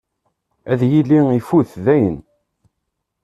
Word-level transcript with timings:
Ad 0.71 0.81
yili 0.91 1.19
ifut 1.39 1.71
dayen. 1.85 2.17